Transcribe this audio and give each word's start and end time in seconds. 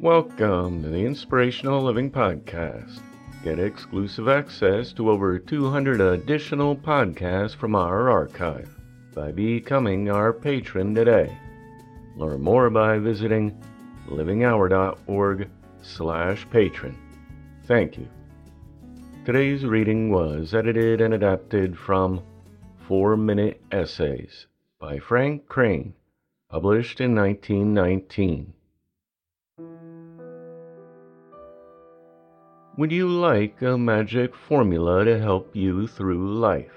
Welcome 0.00 0.82
to 0.82 0.88
the 0.88 1.04
Inspirational 1.04 1.82
Living 1.82 2.10
Podcast. 2.10 3.02
Get 3.44 3.58
exclusive 3.58 4.28
access 4.28 4.94
to 4.94 5.10
over 5.10 5.38
200 5.38 6.00
additional 6.00 6.74
podcasts 6.74 7.54
from 7.54 7.74
our 7.74 8.08
archive 8.08 8.74
by 9.14 9.30
becoming 9.30 10.08
our 10.08 10.32
patron 10.32 10.94
today. 10.94 11.36
Learn 12.16 12.40
more 12.40 12.70
by 12.70 12.96
visiting 12.96 13.62
livinghour.org 14.08 15.50
slash 15.82 16.48
patron. 16.48 16.96
Thank 17.66 17.98
you. 17.98 18.08
Today's 19.26 19.66
reading 19.66 20.10
was 20.10 20.54
edited 20.54 21.02
and 21.02 21.12
adapted 21.12 21.76
from 21.76 22.22
Four 22.88 23.18
Minute 23.18 23.60
Essays 23.70 24.46
by 24.78 24.98
Frank 24.98 25.46
Crane, 25.46 25.92
published 26.48 27.02
in 27.02 27.14
1919. 27.14 28.54
Would 32.80 32.92
you 32.92 33.08
like 33.08 33.60
a 33.60 33.76
magic 33.76 34.34
formula 34.34 35.04
to 35.04 35.18
help 35.18 35.54
you 35.54 35.86
through 35.86 36.38
life? 36.38 36.72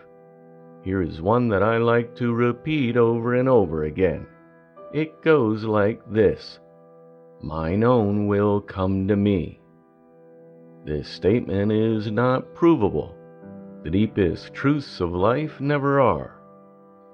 Here 0.83 1.01
is 1.01 1.21
one 1.21 1.47
that 1.47 1.63
I 1.63 1.77
like 1.77 2.13
to 2.17 2.33
repeat 2.33 2.97
over 2.97 3.35
and 3.35 3.47
over 3.47 3.85
again. 3.85 4.27
It 4.93 5.21
goes 5.21 5.63
like 5.63 6.01
this 6.11 6.59
Mine 7.41 7.85
own 7.85 8.27
will 8.27 8.59
come 8.59 9.07
to 9.07 9.15
me. 9.15 9.61
This 10.83 11.07
statement 11.07 11.71
is 11.71 12.11
not 12.11 12.53
provable. 12.53 13.15
The 13.85 13.89
deepest 13.89 14.53
truths 14.53 14.99
of 14.99 15.13
life 15.13 15.61
never 15.61 16.01
are. 16.01 16.35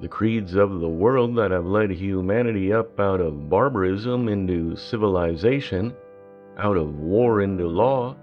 The 0.01 0.07
creeds 0.07 0.55
of 0.55 0.79
the 0.79 0.89
world 0.89 1.35
that 1.35 1.51
have 1.51 1.67
led 1.67 1.91
humanity 1.91 2.73
up 2.73 2.99
out 2.99 3.21
of 3.21 3.51
barbarism 3.51 4.27
into 4.27 4.75
civilization, 4.75 5.93
out 6.57 6.75
of 6.75 6.97
war 6.97 7.41
into 7.41 7.67
law, 7.67 8.15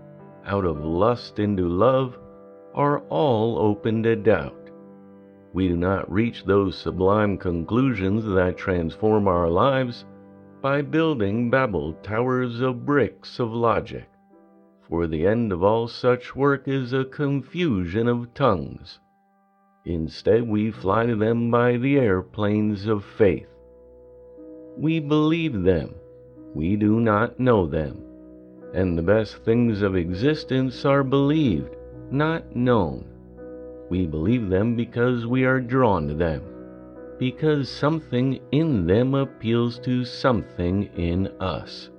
out 0.46 0.64
of 0.64 0.84
lust 0.84 1.38
into 1.38 1.68
love, 1.68 2.18
are 2.74 3.00
all 3.08 3.58
open 3.58 4.02
to 4.02 4.14
doubt. 4.14 4.70
We 5.52 5.68
do 5.68 5.76
not 5.76 6.10
reach 6.10 6.44
those 6.44 6.76
sublime 6.76 7.38
conclusions 7.38 8.24
that 8.24 8.56
transform 8.56 9.26
our 9.26 9.48
lives 9.48 10.04
by 10.62 10.82
building 10.82 11.50
Babel 11.50 11.94
towers 12.02 12.60
of 12.60 12.86
bricks 12.86 13.38
of 13.38 13.52
logic, 13.52 14.08
for 14.88 15.06
the 15.06 15.26
end 15.26 15.52
of 15.52 15.62
all 15.62 15.88
such 15.88 16.36
work 16.36 16.68
is 16.68 16.92
a 16.92 17.04
confusion 17.04 18.06
of 18.06 18.32
tongues. 18.34 19.00
Instead, 19.84 20.46
we 20.46 20.70
fly 20.70 21.06
to 21.06 21.16
them 21.16 21.50
by 21.50 21.76
the 21.76 21.98
airplanes 21.98 22.86
of 22.86 23.04
faith. 23.04 23.48
We 24.76 25.00
believe 25.00 25.62
them, 25.62 25.94
we 26.54 26.76
do 26.76 27.00
not 27.00 27.40
know 27.40 27.66
them 27.66 28.05
and 28.74 28.96
the 28.96 29.02
best 29.02 29.36
things 29.44 29.82
of 29.82 29.96
existence 29.96 30.84
are 30.84 31.04
believed, 31.04 31.76
not 32.10 32.54
known. 32.54 33.04
We 33.88 34.06
believe 34.06 34.48
them 34.48 34.76
because 34.76 35.26
we 35.26 35.44
are 35.44 35.60
drawn 35.60 36.08
to 36.08 36.14
them, 36.14 36.42
because 37.18 37.68
something 37.68 38.40
in 38.52 38.86
them 38.86 39.14
appeals 39.14 39.78
to 39.80 40.04
something 40.04 40.84
in 40.96 41.28
us. 41.40 41.90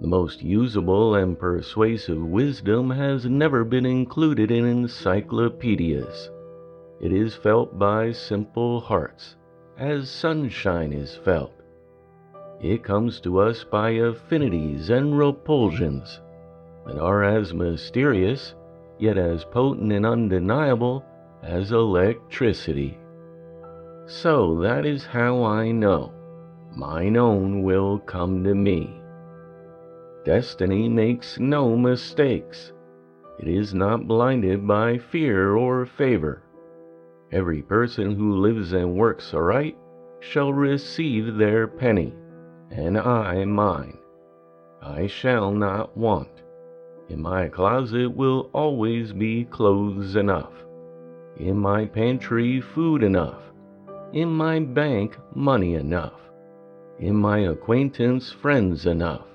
The 0.00 0.08
most 0.08 0.42
usable 0.42 1.14
and 1.14 1.38
persuasive 1.38 2.20
wisdom 2.20 2.90
has 2.90 3.26
never 3.26 3.64
been 3.64 3.86
included 3.86 4.50
in 4.50 4.64
encyclopedias. 4.64 6.30
It 7.00 7.12
is 7.12 7.34
felt 7.34 7.78
by 7.78 8.12
simple 8.12 8.80
hearts, 8.80 9.36
as 9.78 10.10
sunshine 10.10 10.92
is 10.92 11.14
felt 11.14 11.52
it 12.64 12.82
comes 12.82 13.20
to 13.20 13.38
us 13.38 13.62
by 13.62 13.90
affinities 13.90 14.88
and 14.88 15.18
repulsions 15.18 16.22
that 16.86 16.98
are 16.98 17.22
as 17.22 17.52
mysterious, 17.52 18.54
yet 18.98 19.18
as 19.18 19.44
potent 19.44 19.92
and 19.92 20.06
undeniable 20.06 21.04
as 21.42 21.72
electricity. 21.72 22.96
So 24.06 24.60
that 24.60 24.86
is 24.86 25.04
how 25.04 25.44
I 25.44 25.72
know 25.72 26.10
mine 26.74 27.18
own 27.18 27.62
will 27.62 27.98
come 27.98 28.42
to 28.44 28.54
me. 28.54 28.98
Destiny 30.24 30.88
makes 30.88 31.38
no 31.38 31.76
mistakes. 31.76 32.72
It 33.38 33.46
is 33.46 33.74
not 33.74 34.08
blinded 34.08 34.66
by 34.66 34.96
fear 34.96 35.54
or 35.54 35.84
favor. 35.84 36.42
Every 37.30 37.60
person 37.60 38.16
who 38.16 38.38
lives 38.38 38.72
and 38.72 38.96
works 38.96 39.34
aright 39.34 39.76
shall 40.20 40.54
receive 40.54 41.36
their 41.36 41.68
penny 41.68 42.14
and 42.74 42.98
I 42.98 43.44
mine. 43.44 43.98
I 44.82 45.06
shall 45.06 45.50
not 45.50 45.96
want. 45.96 46.42
In 47.08 47.22
my 47.22 47.48
closet 47.48 48.14
will 48.14 48.50
always 48.52 49.12
be 49.12 49.44
clothes 49.44 50.16
enough. 50.16 50.52
In 51.38 51.56
my 51.58 51.86
pantry, 51.86 52.60
food 52.60 53.02
enough. 53.02 53.40
In 54.12 54.28
my 54.28 54.60
bank, 54.60 55.16
money 55.34 55.74
enough. 55.74 56.20
In 56.98 57.16
my 57.16 57.38
acquaintance, 57.38 58.30
friends 58.30 58.86
enough 58.86 59.26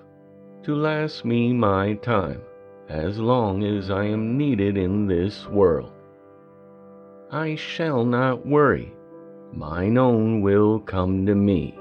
to 0.63 0.75
last 0.75 1.23
me 1.23 1.53
my 1.53 1.93
time 1.95 2.41
as 2.89 3.17
long 3.17 3.63
as 3.63 3.89
I 3.89 4.03
am 4.05 4.37
needed 4.37 4.77
in 4.77 5.07
this 5.07 5.47
world. 5.47 5.91
I 7.31 7.55
shall 7.55 8.03
not 8.03 8.45
worry. 8.45 8.91
Mine 9.53 9.97
own 9.97 10.41
will 10.41 10.79
come 10.79 11.25
to 11.27 11.33
me. 11.33 11.78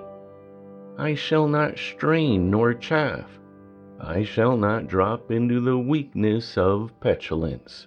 I 0.99 1.15
shall 1.15 1.47
not 1.47 1.79
strain 1.79 2.51
nor 2.51 2.75
chafe. 2.75 3.39
I 4.01 4.25
shall 4.25 4.57
not 4.57 4.89
drop 4.89 5.31
into 5.31 5.61
the 5.61 5.79
weakness 5.79 6.59
of 6.59 6.91
petulance. 7.01 7.87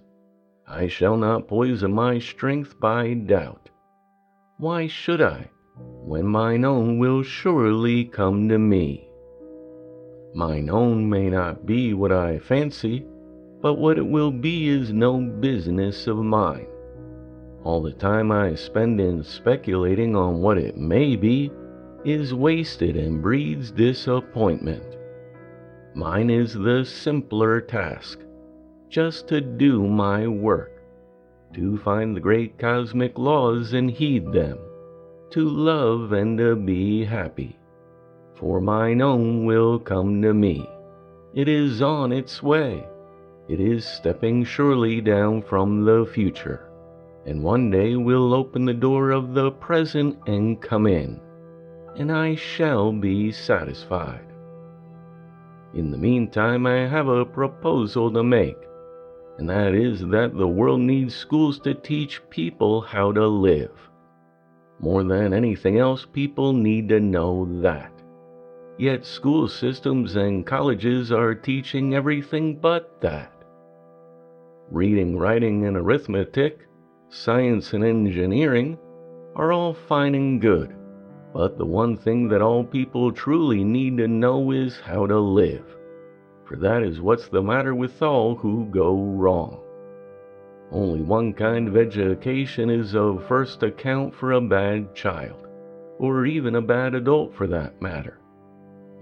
I 0.66 0.88
shall 0.88 1.18
not 1.18 1.50
poison 1.50 1.92
my 1.92 2.20
strength 2.20 2.80
by 2.80 3.14
doubt. 3.16 3.70
Why 4.60 4.88
should 4.88 5.22
I, 5.22 5.50
when 6.06 6.26
mine 6.26 6.64
own 6.64 7.00
will 7.00 7.22
surely 7.22 8.06
come 8.06 8.48
to 8.48 8.58
me? 8.58 9.10
Mine 10.34 10.70
own 10.70 11.10
may 11.10 11.30
not 11.30 11.66
be 11.66 11.94
what 11.94 12.14
I 12.14 12.40
fancy, 12.40 13.06
but 13.62 13.74
what 13.74 13.98
it 13.98 14.08
will 14.08 14.32
be 14.32 14.70
is 14.70 14.94
no 14.94 15.20
business 15.20 16.08
of 16.08 16.16
mine. 16.16 16.68
All 17.66 17.82
the 17.82 17.92
time 17.92 18.32
I 18.32 18.56
spend 18.56 19.02
in 19.02 19.22
speculating 19.22 20.16
on 20.16 20.42
what 20.42 20.58
it 20.58 20.78
may 20.78 21.18
be 21.18 21.52
is 22.04 22.34
wasted 22.34 22.96
and 22.96 23.22
breeds 23.22 23.72
disappointment. 23.72 24.98
Mine 25.94 26.30
is 26.30 26.54
the 26.54 26.84
simpler 26.84 27.62
task, 27.62 28.20
just 28.90 29.28
to 29.28 29.40
do 29.42 29.88
my 29.88 30.28
work, 30.28 30.82
to 31.54 31.78
find 31.80 32.16
the 32.16 32.20
great 32.20 32.58
cosmic 32.58 33.18
laws 33.20 33.74
and 33.74 33.92
heed 33.92 34.32
them, 34.32 34.58
to 35.30 35.48
love 35.48 36.12
and 36.12 36.38
to 36.40 36.56
be 36.56 37.06
happy. 37.06 37.58
For 38.36 38.60
mine 38.60 39.02
own 39.02 39.46
will 39.46 39.78
come 39.78 40.22
to 40.24 40.34
me. 40.34 40.68
It 41.36 41.48
is 41.48 41.82
on 41.82 42.12
its 42.12 42.42
way. 42.42 42.84
It 43.48 43.60
is 43.60 43.86
stepping 43.86 44.44
surely 44.44 45.02
down 45.02 45.44
from 45.44 45.86
the 45.86 46.06
future, 46.12 46.68
and 47.26 47.44
one 47.44 47.70
day 47.70 47.96
will 47.96 48.34
open 48.34 48.66
the 48.66 48.74
door 48.74 49.12
of 49.12 49.34
the 49.34 49.52
present 49.52 50.18
and 50.26 50.60
come 50.60 50.88
in 50.88 51.20
and 51.96 52.12
I 52.12 52.36
shall 52.36 52.92
be 52.92 53.32
satisfied. 53.32 54.26
In 55.74 55.92
the 55.92 55.98
meantime, 55.98 56.66
I 56.66 56.88
have 56.88 57.08
a 57.08 57.26
proposal 57.26 58.12
to 58.12 58.24
make, 58.24 58.58
and 59.38 59.50
that 59.50 59.74
is 59.74 60.02
that 60.08 60.36
the 60.36 60.48
world 60.48 60.82
needs 60.82 61.16
schools 61.16 61.60
to 61.60 61.74
teach 61.74 62.22
people 62.30 62.82
how 62.82 63.12
to 63.12 63.28
live. 63.28 63.72
More 64.80 65.04
than 65.04 65.34
anything 65.34 65.78
else, 65.78 66.06
people 66.06 66.54
need 66.54 66.90
to 66.90 67.00
know 67.00 67.48
that. 67.62 67.92
Yet 68.78 69.06
school 69.06 69.48
systems 69.48 70.16
and 70.16 70.46
colleges 70.46 71.12
are 71.12 71.36
teaching 71.36 71.94
everything 71.94 72.58
but 72.60 73.00
that. 73.02 73.32
Reading, 74.72 75.18
writing, 75.18 75.66
and 75.66 75.78
arithmetic, 75.78 76.68
science, 77.10 77.74
and 77.74 77.84
engineering 77.84 78.78
are 79.36 79.52
all 79.52 79.74
fine 79.74 80.16
and 80.16 80.42
good 80.42 80.76
but 81.34 81.58
the 81.58 81.66
one 81.66 81.96
thing 81.96 82.28
that 82.28 82.42
all 82.42 82.64
people 82.64 83.12
truly 83.12 83.64
need 83.64 83.98
to 83.98 84.08
know 84.08 84.52
is 84.52 84.80
how 84.80 85.06
to 85.06 85.20
live, 85.20 85.66
for 86.46 86.58
that 86.58 86.84
is 86.84 87.00
what's 87.00 87.30
the 87.30 87.42
matter 87.42 87.74
with 87.74 88.02
all 88.02 88.36
who 88.36 88.66
go 88.66 88.96
wrong. 88.96 89.60
Only 90.72 91.02
one 91.02 91.34
kind 91.34 91.68
of 91.68 91.78
education 91.78 92.70
is 92.70 92.96
of 92.96 93.26
first 93.28 93.64
account 93.64 94.14
for 94.14 94.34
a 94.34 94.42
bad 94.42 94.94
child, 94.96 95.48
or 96.00 96.26
even 96.26 96.56
a 96.56 96.62
bad 96.62 96.96
adult 96.96 97.34
for 97.36 97.48
that 97.48 97.82
matter. 97.82 98.20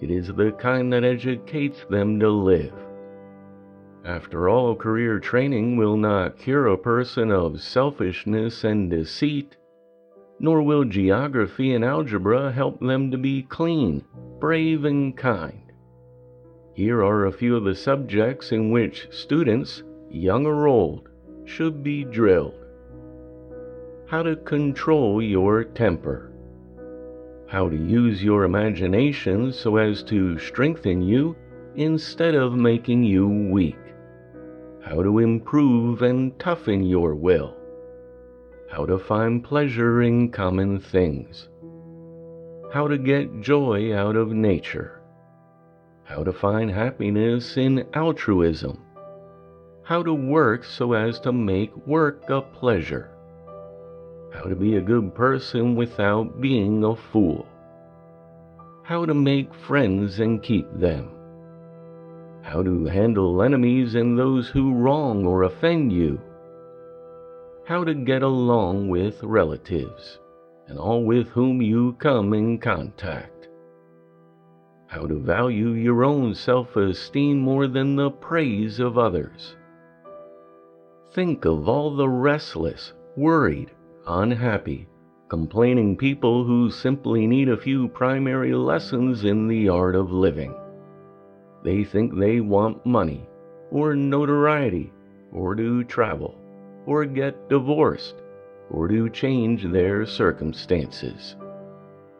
It 0.01 0.09
is 0.09 0.27
the 0.27 0.51
kind 0.51 0.93
that 0.93 1.03
educates 1.03 1.85
them 1.89 2.19
to 2.19 2.29
live. 2.29 2.73
After 4.05 4.47
all, 4.47 4.75
career 4.75 5.19
training 5.19 5.77
will 5.77 5.97
not 5.97 6.37
cure 6.37 6.67
a 6.67 6.77
person 6.77 7.31
of 7.31 7.61
selfishness 7.61 8.63
and 8.63 8.89
deceit 8.89 9.57
nor 10.39 10.61
will 10.61 10.85
geography 10.85 11.73
and 11.73 11.83
algebra 11.83 12.51
help 12.51 12.79
them 12.79 13.11
to 13.11 13.17
be 13.17 13.43
clean, 13.43 14.03
brave, 14.39 14.85
and 14.85 15.15
kind. 15.17 15.71
Here 16.73 17.03
are 17.03 17.25
a 17.25 17.31
few 17.31 17.57
of 17.57 17.65
the 17.65 17.75
subjects 17.75 18.51
in 18.51 18.71
which 18.71 19.07
students, 19.11 19.83
young 20.09 20.45
or 20.45 20.67
old, 20.67 21.09
should 21.43 21.83
be 21.83 22.05
drilled. 22.05 22.53
How 24.07 24.23
to 24.23 24.37
control 24.37 25.21
your 25.21 25.63
temper. 25.65 26.31
How 27.47 27.67
to 27.67 27.75
use 27.75 28.23
your 28.23 28.43
imagination 28.43 29.51
so 29.51 29.75
as 29.77 30.03
to 30.03 30.39
strengthen 30.39 31.01
you 31.01 31.35
instead 31.75 32.35
of 32.35 32.53
making 32.53 33.03
you 33.03 33.27
weak. 33.27 33.77
How 34.81 35.03
to 35.03 35.19
improve 35.19 36.01
and 36.01 36.37
toughen 36.39 36.85
your 36.85 37.13
will. 37.13 37.58
How 38.69 38.85
to 38.85 38.99
find 38.99 39.43
pleasure 39.43 40.03
in 40.03 40.29
common 40.29 40.79
things. 40.79 41.49
How 42.71 42.87
to 42.87 42.99
get 42.99 43.41
joy 43.41 43.95
out 43.95 44.15
of 44.15 44.29
nature. 44.29 45.01
How 46.03 46.23
to 46.23 46.31
find 46.31 46.69
happiness 46.69 47.57
in 47.57 47.87
altruism. 47.95 48.79
How 49.81 50.03
to 50.03 50.13
work 50.13 50.63
so 50.63 50.93
as 50.93 51.19
to 51.21 51.31
make 51.31 51.75
work 51.87 52.29
a 52.29 52.41
pleasure. 52.41 53.09
How 54.31 54.43
to 54.43 54.55
be 54.55 54.75
a 54.75 54.81
good 54.81 55.15
person 55.15 55.75
without 55.75 56.39
being 56.39 56.83
a 56.83 56.95
fool. 56.95 57.47
How 58.83 59.03
to 59.03 59.15
make 59.15 59.53
friends 59.53 60.19
and 60.19 60.43
keep 60.43 60.67
them. 60.75 61.09
How 62.43 62.61
to 62.61 62.85
handle 62.85 63.41
enemies 63.41 63.95
and 63.95 64.17
those 64.17 64.47
who 64.47 64.75
wrong 64.75 65.25
or 65.25 65.43
offend 65.43 65.91
you. 65.91 66.21
How 67.69 67.83
to 67.83 67.93
get 67.93 68.23
along 68.23 68.89
with 68.89 69.21
relatives 69.21 70.17
and 70.67 70.79
all 70.79 71.03
with 71.03 71.27
whom 71.27 71.61
you 71.61 71.93
come 71.99 72.33
in 72.33 72.57
contact. 72.57 73.47
How 74.87 75.05
to 75.05 75.19
value 75.19 75.73
your 75.73 76.03
own 76.03 76.33
self 76.33 76.75
esteem 76.75 77.37
more 77.37 77.67
than 77.67 77.95
the 77.95 78.09
praise 78.09 78.79
of 78.79 78.97
others. 78.97 79.55
Think 81.11 81.45
of 81.45 81.69
all 81.69 81.95
the 81.95 82.09
restless, 82.09 82.93
worried, 83.15 83.69
unhappy, 84.07 84.87
complaining 85.27 85.95
people 85.95 86.43
who 86.43 86.71
simply 86.71 87.27
need 87.27 87.49
a 87.49 87.61
few 87.65 87.87
primary 87.87 88.55
lessons 88.55 89.25
in 89.25 89.47
the 89.47 89.69
art 89.69 89.93
of 89.93 90.11
living. 90.11 90.55
They 91.63 91.83
think 91.83 92.17
they 92.17 92.39
want 92.39 92.83
money, 92.83 93.29
or 93.69 93.95
notoriety, 93.95 94.91
or 95.31 95.53
to 95.53 95.83
travel, 95.83 96.38
or 96.89 97.05
get 97.05 97.49
divorced, 97.49 98.15
or 98.71 98.87
to 98.87 99.07
change 99.11 99.63
their 99.63 100.07
circumstances. 100.07 101.35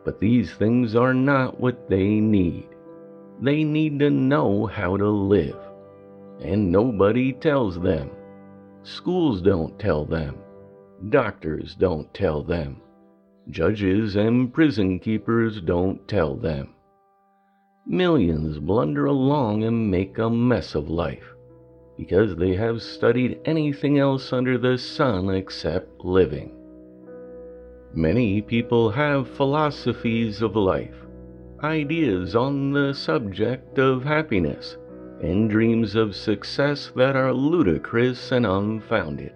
But 0.05 0.19
these 0.19 0.53
things 0.53 0.95
are 0.95 1.13
not 1.13 1.59
what 1.59 1.89
they 1.89 2.19
need. 2.19 2.67
They 3.41 3.63
need 3.63 3.97
to 3.97 4.11
know 4.11 4.67
how 4.67 4.95
to 4.95 5.09
live. 5.09 5.57
And 6.39 6.71
nobody 6.71 7.33
tells 7.33 7.79
them. 7.81 8.11
Schools 8.83 9.41
don't 9.41 9.79
tell 9.79 10.05
them. 10.05 10.37
Doctors 11.09 11.73
don't 11.73 12.13
tell 12.13 12.43
them. 12.43 12.79
Judges 13.49 14.17
and 14.17 14.53
prison 14.53 14.99
keepers 14.99 15.61
don't 15.61 16.07
tell 16.07 16.35
them. 16.35 16.75
Millions 17.87 18.59
blunder 18.59 19.05
along 19.07 19.63
and 19.63 19.89
make 19.89 20.19
a 20.19 20.29
mess 20.29 20.75
of 20.75 20.89
life 20.89 21.33
because 21.99 22.33
they 22.37 22.55
have 22.55 22.81
studied 22.81 23.41
anything 23.43 23.99
else 23.99 24.31
under 24.31 24.57
the 24.57 24.77
sun 24.77 25.29
except 25.29 26.05
living. 26.05 26.49
Many 27.93 28.41
people 28.41 28.89
have 28.89 29.27
philosophies 29.27 30.41
of 30.41 30.55
life, 30.55 30.95
ideas 31.61 32.37
on 32.37 32.71
the 32.71 32.93
subject 32.93 33.79
of 33.79 34.05
happiness, 34.05 34.77
and 35.21 35.49
dreams 35.49 35.95
of 35.95 36.15
success 36.15 36.89
that 36.95 37.17
are 37.17 37.33
ludicrous 37.33 38.31
and 38.31 38.45
unfounded. 38.45 39.33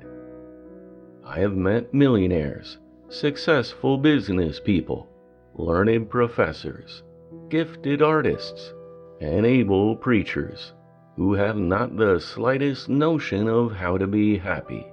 I 1.25 1.39
have 1.39 1.57
met 1.57 1.93
millionaires, 1.93 2.77
successful 3.09 3.97
business 3.97 4.61
people, 4.61 5.09
learned 5.55 6.09
professors, 6.09 7.03
gifted 7.49 8.01
artists, 8.01 8.73
and 9.19 9.45
able 9.45 9.97
preachers 9.97 10.71
who 11.15 11.33
have 11.33 11.57
not 11.57 11.95
the 11.95 12.19
slightest 12.19 12.89
notion 12.89 13.47
of 13.47 13.71
how 13.71 13.97
to 13.97 14.07
be 14.07 14.37
happy. 14.37 14.85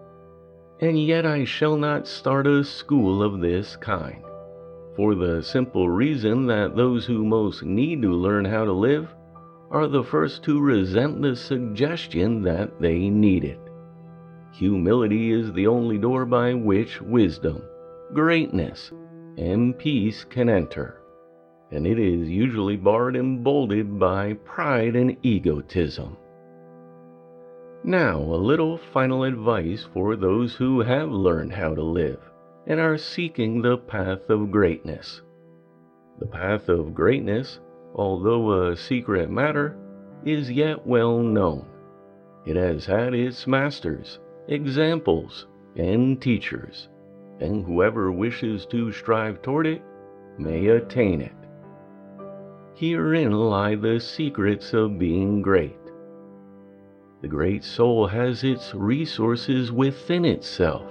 And 0.81 1.02
yet 1.02 1.26
I 1.26 1.44
shall 1.44 1.76
not 1.76 2.06
start 2.06 2.46
a 2.46 2.64
school 2.64 3.22
of 3.22 3.40
this 3.40 3.76
kind, 3.76 4.22
for 4.96 5.14
the 5.14 5.43
simple 5.43 5.88
reason 5.88 6.46
that 6.46 6.76
those 6.76 7.06
who 7.06 7.25
most 7.25 7.62
need 7.62 8.02
to 8.02 8.12
learn 8.12 8.44
how 8.44 8.64
to 8.64 8.72
live 8.72 9.08
are 9.70 9.87
the 9.87 10.05
first 10.05 10.43
to 10.44 10.61
resent 10.61 11.22
the 11.22 11.37
suggestion 11.37 12.43
that 12.43 12.81
they 12.81 13.08
need 13.08 13.44
it. 13.44 13.61
Humility 14.52 15.32
is 15.32 15.52
the 15.52 15.66
only 15.66 15.96
door 15.96 16.26
by 16.26 16.55
which 16.55 17.00
wisdom, 17.00 17.62
greatness, 18.12 18.90
and 19.38 19.78
peace 19.78 20.25
can 20.25 20.49
enter 20.49 21.00
and 21.70 21.87
it 21.87 21.99
is 21.99 22.28
usually 22.28 22.76
barred 22.76 23.17
and 23.17 23.44
bolted 23.44 23.99
by 23.99 24.34
pride 24.44 24.96
and 24.96 25.17
egotism. 25.22 26.17
Now, 27.84 28.19
a 28.19 28.37
little 28.37 28.76
final 28.76 29.25
advice 29.25 29.87
for 29.94 30.17
those 30.17 30.55
who 30.55 30.81
have 30.81 31.11
learned 31.11 31.52
how 31.52 31.75
to 31.75 31.82
live 31.82 32.20
and 32.67 32.78
are 32.78 32.99
seeking 32.99 33.62
the 33.62 33.78
path 33.78 34.28
of 34.28 34.50
greatness. 34.50 35.22
The 36.19 36.26
path 36.26 36.69
of 36.69 36.94
greatness, 36.94 37.61
although 37.94 38.69
a 38.69 38.76
secret 38.76 39.31
matter, 39.31 39.76
is 40.25 40.50
yet 40.50 40.87
well 40.87 41.20
known. 41.20 41.66
It 42.44 42.56
has 42.56 42.84
had 42.84 43.14
its 43.14 43.46
masters, 43.46 44.19
examples, 44.49 45.46
and 45.76 46.20
teachers, 46.20 46.88
and 47.40 47.64
whoever 47.64 48.12
wishes 48.12 48.66
to 48.66 48.93
strive 48.93 49.40
toward 49.40 49.66
it 49.66 49.82
may 50.38 50.66
attain 50.66 51.23
it. 51.23 51.32
Herein 52.81 53.32
lie 53.32 53.75
the 53.75 54.00
secrets 54.00 54.73
of 54.73 54.99
being 54.99 55.43
great. 55.43 55.77
The 57.21 57.29
great 57.29 57.62
soul 57.62 58.06
has 58.06 58.43
its 58.43 58.75
resources 58.75 59.71
within 59.71 60.25
itself, 60.25 60.87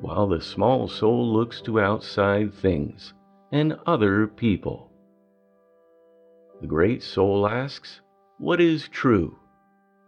while 0.00 0.26
the 0.26 0.40
small 0.40 0.88
soul 0.88 1.32
looks 1.32 1.60
to 1.60 1.78
outside 1.78 2.52
things 2.52 3.14
and 3.52 3.78
other 3.86 4.26
people. 4.26 4.90
The 6.60 6.66
great 6.66 7.00
soul 7.00 7.46
asks, 7.46 8.00
What 8.38 8.60
is 8.60 8.88
true? 8.88 9.38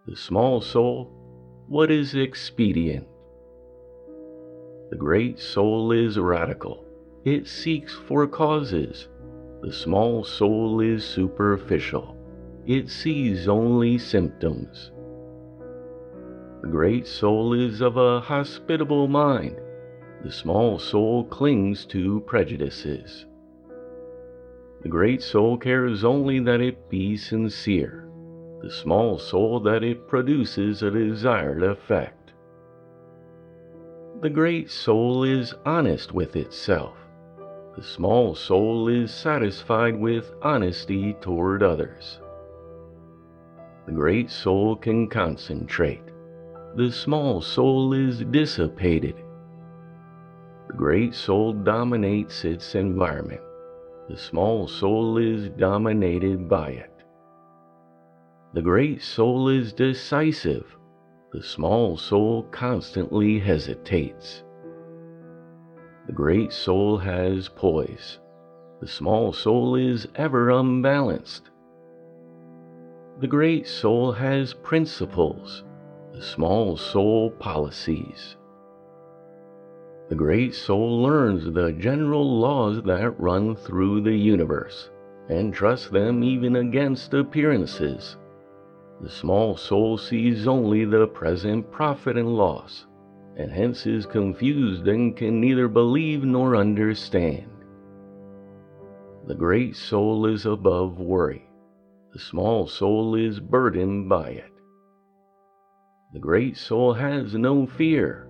The 0.09 0.17
small 0.17 0.61
soul, 0.61 1.13
What 1.69 1.93
is 1.93 2.17
expedient? 2.17 3.07
The 4.91 4.97
great 4.97 5.39
soul 5.39 5.93
is 5.93 6.19
radical. 6.19 6.85
It 7.25 7.47
seeks 7.47 7.95
for 7.95 8.27
causes 8.27 9.07
the 9.63 9.73
small 9.73 10.23
soul 10.23 10.81
is 10.81 11.05
superficial. 11.05 12.17
It 12.67 12.89
sees 12.89 13.49
only 13.49 13.99
symptoms. 13.99 14.93
The 16.63 16.69
great 16.69 17.07
soul 17.07 17.53
is 17.53 17.81
of 17.81 17.97
a 17.97 18.21
hospitable 18.21 19.09
mind. 19.09 19.61
The 20.23 20.33
small 20.33 20.79
soul 20.79 21.25
clings 21.25 21.87
to 21.87 22.21
prejudices. 22.27 23.27
The 24.83 24.89
great 24.89 25.23
soul 25.23 25.59
cares 25.59 26.05
only 26.05 26.41
that 26.41 26.61
it 26.61 26.89
be 26.89 27.17
sincere. 27.17 28.09
The 28.63 28.71
small 28.71 29.19
soul 29.19 29.61
that 29.61 29.85
it 29.85 30.09
produces 30.09 30.83
a 30.83 30.91
desired 30.91 31.63
effect. 31.63 32.33
The 34.23 34.31
great 34.31 34.71
soul 34.71 35.25
is 35.25 35.55
honest 35.65 36.13
with 36.13 36.37
itself. 36.37 36.97
The 37.77 37.83
small 37.83 38.35
soul 38.35 38.89
is 38.89 39.13
satisfied 39.13 40.01
with 40.01 40.33
honesty 40.41 41.13
toward 41.21 41.63
others. 41.63 42.21
The 43.85 43.93
great 43.93 44.31
soul 44.31 44.77
can 44.77 45.09
concentrate. 45.09 46.01
The 46.75 46.91
small 46.91 47.43
soul 47.43 47.93
is 47.93 48.25
dissipated. 48.31 49.17
The 50.69 50.73
great 50.73 51.15
soul 51.15 51.53
dominates 51.53 52.47
its 52.47 52.75
environment. 52.75 53.43
The 54.09 54.17
small 54.17 54.67
soul 54.67 55.19
is 55.19 55.51
dominated 55.51 56.49
by 56.49 56.71
it. 56.71 57.05
The 58.55 58.63
great 58.63 59.03
soul 59.03 59.51
is 59.51 59.75
decisive. 59.75 60.79
The 61.31 61.43
small 61.43 61.99
soul 61.99 62.45
constantly 62.45 63.39
hesitates. 63.39 64.45
The 66.07 66.13
great 66.13 66.53
soul 66.53 66.99
has 66.99 67.49
poise. 67.49 68.19
The 68.81 68.87
small 68.87 69.33
soul 69.33 69.75
is 69.75 70.07
ever 70.15 70.51
unbalanced. 70.51 71.51
The 73.21 73.27
great 73.27 73.67
soul 73.67 74.13
has 74.13 74.55
principles. 74.55 75.65
The 76.13 76.23
small 76.23 76.77
soul 76.77 77.31
policies. 77.31 78.37
The 80.09 80.15
great 80.15 80.55
soul 80.55 81.03
learns 81.03 81.53
the 81.53 81.73
general 81.73 82.39
laws 82.39 82.83
that 82.83 83.21
run 83.21 83.57
through 83.57 84.03
the 84.03 84.15
universe 84.15 84.91
and 85.29 85.53
trusts 85.53 85.89
them 85.89 86.23
even 86.23 86.57
against 86.57 87.13
appearances, 87.15 88.17
The 89.01 89.09
small 89.09 89.57
soul 89.57 89.99
sees 89.99 90.47
only 90.47 90.85
the 90.85 91.09
present 91.09 91.71
profit 91.71 92.17
and 92.17 92.37
loss, 92.37 92.87
and 93.37 93.53
hence 93.53 93.87
is 93.87 94.07
confused 94.07 94.87
and 94.89 95.17
can 95.17 95.41
neither 95.41 95.69
believe 95.69 96.25
nor 96.25 96.57
understand. 96.57 97.51
The 99.27 99.35
great 99.35 99.77
soul 99.77 100.27
is 100.27 100.47
above 100.47 100.99
worry, 100.99 101.49
the 102.13 102.19
small 102.19 102.67
soul 102.67 103.15
is 103.15 103.41
burdened 103.41 104.09
by 104.09 104.31
it. 104.31 104.53
The 106.13 106.21
great 106.21 106.57
soul 106.57 106.95
has 106.95 107.35
no 107.35 107.67
fear, 107.67 108.29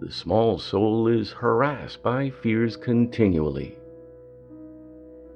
the 0.00 0.10
small 0.10 0.58
soul 0.58 1.06
is 1.06 1.30
harassed 1.30 2.02
by 2.02 2.30
fears 2.30 2.76
continually. 2.76 3.78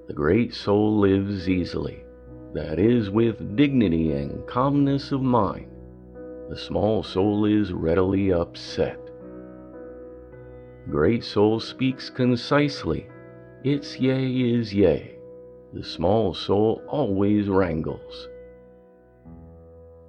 The 0.08 0.12
great 0.12 0.52
soul 0.52 0.99
lives 0.99 1.49
easily, 1.49 2.04
that 2.52 2.78
is, 2.78 3.08
with 3.08 3.56
dignity 3.56 4.12
and 4.12 4.46
calmness 4.46 5.12
of 5.12 5.23
mind. 5.23 5.70
The 6.49 6.56
small 6.56 7.02
soul 7.02 7.44
is 7.44 7.73
readily 7.73 8.32
upset. 8.32 9.05
Great 10.90 11.24
soul 11.24 11.58
speaks 11.58 12.08
concisely. 12.08 13.08
Its 13.64 13.98
yea 13.98 14.54
is 14.54 14.72
yea. 14.72 15.18
The 15.72 15.82
small 15.82 16.32
soul 16.32 16.80
always 16.86 17.48
wrangles. 17.48 18.28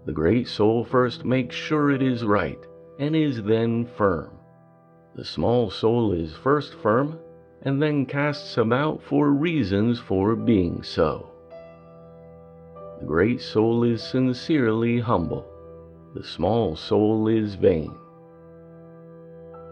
The 0.05 0.13
great 0.13 0.47
soul 0.47 0.83
first 0.83 1.25
makes 1.25 1.55
sure 1.55 1.89
it 1.89 2.01
is 2.03 2.23
right 2.23 2.59
and 2.99 3.15
is 3.15 3.41
then 3.41 3.87
firm. 3.97 4.37
The 5.15 5.25
small 5.25 5.71
soul 5.71 6.13
is 6.13 6.35
first 6.35 6.75
firm 6.75 7.17
and 7.63 7.81
then 7.81 8.05
casts 8.05 8.57
about 8.57 9.01
for 9.01 9.31
reasons 9.31 9.99
for 9.99 10.35
being 10.35 10.83
so. 10.83 11.31
The 12.99 13.05
great 13.05 13.41
soul 13.41 13.83
is 13.83 14.03
sincerely 14.03 14.99
humble, 14.99 15.45
the 16.13 16.23
small 16.23 16.75
soul 16.75 17.27
is 17.27 17.55
vain. 17.55 17.93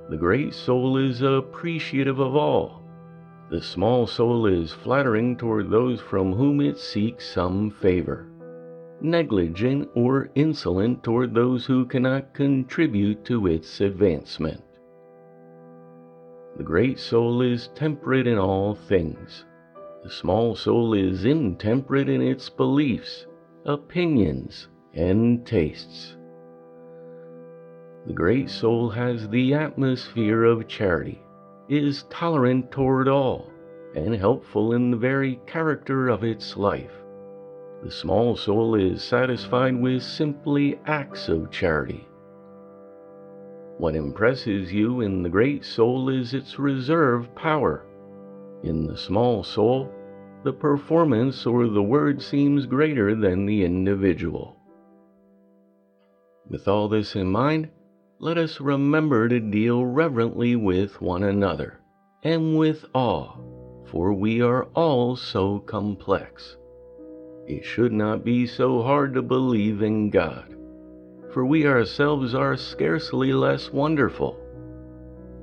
The 0.09 0.17
great 0.17 0.53
soul 0.53 0.97
is 0.97 1.21
appreciative 1.21 2.19
of 2.19 2.35
all, 2.35 2.85
the 3.47 3.61
small 3.61 4.07
soul 4.07 4.47
is 4.47 4.71
flattering 4.71 5.37
toward 5.37 5.69
those 5.69 6.01
from 6.01 6.33
whom 6.33 6.59
it 6.61 6.79
seeks 6.79 7.29
some 7.29 7.69
favor, 7.69 8.27
negligent 9.01 9.87
or 9.93 10.31
insolent 10.33 11.03
toward 11.03 11.35
those 11.35 11.63
who 11.63 11.85
cannot 11.85 12.33
contribute 12.33 13.23
to 13.25 13.45
its 13.45 13.81
advancement. 13.81 14.63
The 16.57 16.63
great 16.63 16.97
soul 16.97 17.43
is 17.43 17.67
temperate 17.75 18.25
in 18.25 18.39
all 18.39 18.73
things. 18.73 19.45
The 20.03 20.09
small 20.09 20.55
soul 20.55 20.95
is 20.95 21.23
intemperate 21.23 22.09
in 22.09 22.23
its 22.23 22.49
beliefs, 22.49 23.27
opinions, 23.65 24.69
and 24.95 25.45
tastes. 25.45 26.17
The 28.05 28.13
great 28.13 28.49
soul 28.49 28.89
has 28.89 29.27
the 29.29 29.53
atmosphere 29.53 30.43
of 30.43 30.67
charity, 30.67 31.21
is 31.69 32.03
tolerant 32.03 32.71
toward 32.71 33.07
all, 33.07 33.49
and 33.95 34.15
helpful 34.15 34.73
in 34.73 34.91
the 34.91 34.97
very 34.97 35.39
character 35.47 36.09
of 36.09 36.23
its 36.23 36.57
life. 36.57 36.91
The 37.83 37.91
small 37.91 38.35
soul 38.35 38.75
is 38.75 39.03
satisfied 39.03 39.81
with 39.81 40.03
simply 40.03 40.79
acts 40.85 41.29
of 41.29 41.51
charity 41.51 42.07
what 43.77 43.95
impresses 43.95 44.71
you 44.71 45.01
in 45.01 45.21
the 45.21 45.29
great 45.29 45.65
soul 45.65 46.07
is 46.07 46.33
its 46.33 46.57
reserve 46.57 47.33
power. 47.35 47.85
In 48.63 48.87
the 48.87 48.97
small 48.97 49.43
soul, 49.43 49.91
the 50.43 50.53
performance 50.53 51.45
or 51.45 51.67
the 51.67 51.83
word 51.83 52.21
seems 52.21 52.65
greater 52.65 53.15
than 53.15 53.45
the 53.45 53.65
individual. 53.65 54.55
With 56.49 56.69
all 56.69 56.87
this 56.87 57.15
in 57.15 57.27
mind, 57.27 57.69
let 58.19 58.37
us 58.37 58.59
remember 58.59 59.29
to 59.29 59.39
deal 59.39 59.85
reverently 59.85 60.55
with 60.55 61.01
one 61.01 61.23
another 61.23 61.79
and 62.23 62.57
with 62.57 62.85
awe, 62.93 63.37
for 63.85 64.13
we 64.13 64.41
are 64.41 64.65
all 64.73 65.15
so 65.15 65.59
complex. 65.59 66.57
It 67.47 67.63
should 67.63 67.91
not 67.91 68.23
be 68.23 68.47
so 68.47 68.81
hard 68.81 69.13
to 69.13 69.21
believe 69.21 69.81
in 69.81 70.09
God 70.09 70.55
for 71.35 71.45
we 71.45 71.67
ourselves 71.67 72.33
are 72.33 72.55
scarcely 72.55 73.33
less 73.33 73.69
wonderful. 73.69 74.39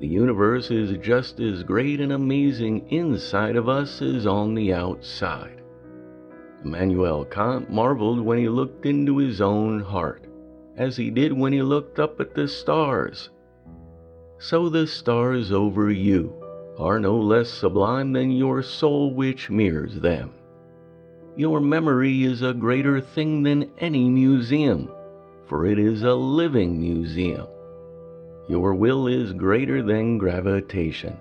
The 0.00 0.08
universe 0.08 0.70
is 0.70 0.96
just 1.04 1.38
as 1.38 1.62
great 1.62 2.00
and 2.00 2.12
amazing 2.12 2.90
inside 2.90 3.56
of 3.56 3.68
us 3.68 4.00
as 4.00 4.26
on 4.26 4.54
the 4.54 4.72
outside. 4.72 5.60
Immanuel 6.64 7.26
Kant 7.26 7.70
marveled 7.70 8.20
when 8.20 8.38
he 8.38 8.48
looked 8.48 8.86
into 8.86 9.18
his 9.18 9.42
own 9.42 9.80
heart, 9.80 10.21
as 10.76 10.96
he 10.96 11.10
did 11.10 11.32
when 11.32 11.52
he 11.52 11.62
looked 11.62 11.98
up 11.98 12.20
at 12.20 12.34
the 12.34 12.48
stars. 12.48 13.30
So 14.38 14.68
the 14.68 14.86
stars 14.86 15.52
over 15.52 15.90
you 15.90 16.34
are 16.78 16.98
no 16.98 17.18
less 17.18 17.48
sublime 17.48 18.12
than 18.12 18.30
your 18.30 18.62
soul 18.62 19.14
which 19.14 19.50
mirrors 19.50 20.00
them. 20.00 20.32
Your 21.36 21.60
memory 21.60 22.24
is 22.24 22.42
a 22.42 22.52
greater 22.52 23.00
thing 23.00 23.42
than 23.42 23.70
any 23.78 24.08
museum 24.08 24.88
for 25.52 25.66
it 25.66 25.78
is 25.78 26.02
a 26.02 26.14
living 26.14 26.80
museum. 26.80 27.46
Your 28.48 28.74
will 28.74 29.06
is 29.06 29.34
greater 29.34 29.82
than 29.82 30.16
gravitation, 30.16 31.14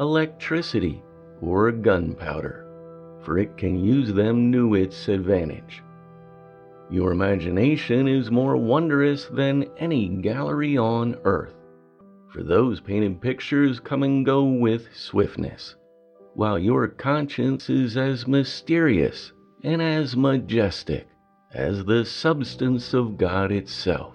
electricity, 0.00 1.02
or 1.42 1.70
gunpowder, 1.72 2.66
for 3.20 3.36
it 3.36 3.58
can 3.58 3.84
use 3.84 4.14
them 4.14 4.50
to 4.52 4.76
its 4.76 5.08
advantage. 5.08 5.82
Your 6.88 7.10
imagination 7.10 8.06
is 8.06 8.30
more 8.30 8.56
wondrous 8.56 9.26
than 9.26 9.66
any 9.76 10.08
gallery 10.08 10.78
on 10.78 11.16
earth, 11.24 11.54
for 12.32 12.44
those 12.44 12.80
painted 12.80 13.20
pictures 13.20 13.80
come 13.80 14.04
and 14.04 14.24
go 14.24 14.44
with 14.44 14.94
swiftness, 14.94 15.74
while 16.34 16.58
your 16.58 16.86
conscience 16.86 17.68
is 17.68 17.96
as 17.96 18.28
mysterious 18.28 19.32
and 19.64 19.82
as 19.82 20.16
majestic 20.16 21.08
as 21.52 21.84
the 21.84 22.04
substance 22.04 22.94
of 22.94 23.16
God 23.18 23.50
itself. 23.50 24.14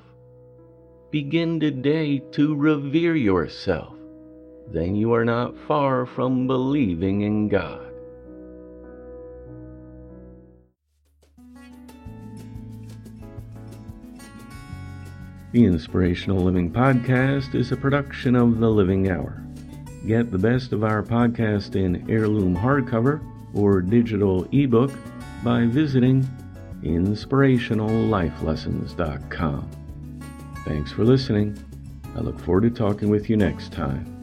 Begin 1.09 1.59
today 1.59 2.19
to 2.31 2.55
revere 2.55 3.15
yourself, 3.15 3.95
then 4.71 4.95
you 4.95 5.11
are 5.13 5.25
not 5.25 5.57
far 5.67 6.05
from 6.05 6.47
believing 6.47 7.21
in 7.21 7.49
God. 7.49 7.90
The 15.51 15.65
Inspirational 15.65 16.43
Living 16.43 16.71
Podcast 16.71 17.55
is 17.55 17.73
a 17.73 17.75
production 17.75 18.37
of 18.37 18.59
The 18.59 18.69
Living 18.69 19.11
Hour. 19.11 19.43
Get 20.07 20.31
the 20.31 20.37
best 20.37 20.71
of 20.71 20.85
our 20.85 21.03
podcast 21.03 21.75
in 21.75 22.09
heirloom 22.09 22.55
hardcover 22.55 23.21
or 23.53 23.81
digital 23.81 24.47
ebook 24.53 24.91
by 25.43 25.65
visiting 25.65 26.25
inspirationallifelessons.com. 26.83 29.69
Thanks 30.63 30.91
for 30.93 31.03
listening. 31.03 31.57
I 32.15 32.21
look 32.21 32.39
forward 32.39 32.63
to 32.63 32.69
talking 32.69 33.09
with 33.09 33.29
you 33.29 33.35
next 33.35 33.73
time. 33.73 34.20